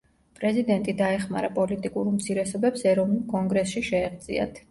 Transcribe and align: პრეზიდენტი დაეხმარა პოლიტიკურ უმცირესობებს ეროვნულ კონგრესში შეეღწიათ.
პრეზიდენტი 0.37 0.95
დაეხმარა 1.01 1.51
პოლიტიკურ 1.57 2.09
უმცირესობებს 2.13 2.85
ეროვნულ 2.95 3.21
კონგრესში 3.35 3.87
შეეღწიათ. 3.91 4.59